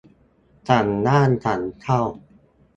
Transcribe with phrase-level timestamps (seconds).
[0.69, 2.01] สั่งห้ามสั่งเข้า